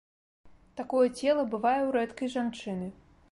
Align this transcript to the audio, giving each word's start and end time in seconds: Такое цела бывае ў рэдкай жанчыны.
Такое 0.79 1.03
цела 1.19 1.43
бывае 1.53 1.77
ў 1.87 1.93
рэдкай 1.99 2.33
жанчыны. 2.37 2.87